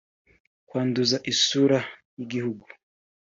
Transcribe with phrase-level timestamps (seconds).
[0.67, 1.79] kwanduza isura
[2.17, 2.65] y’igihugu